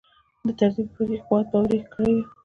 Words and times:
د 0.45 0.47
طرزي 0.59 0.83
پر 0.85 0.91
فکري 0.93 1.17
قوت 1.25 1.45
باوري 1.51 1.79
کړي 1.93 2.11
یو. 2.17 2.25